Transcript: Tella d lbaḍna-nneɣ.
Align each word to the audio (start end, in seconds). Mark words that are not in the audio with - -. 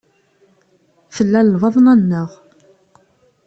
Tella 1.15 1.39
d 1.45 1.47
lbaḍna-nneɣ. 1.55 2.29